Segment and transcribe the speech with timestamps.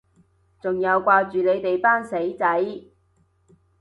[0.59, 2.89] 仲有掛住你哋班死仔